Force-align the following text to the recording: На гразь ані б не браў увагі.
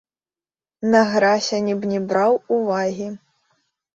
На 0.93 1.01
гразь 1.11 1.49
ані 1.57 1.75
б 1.83 1.91
не 1.91 1.99
браў 2.13 2.33
увагі. 2.57 3.09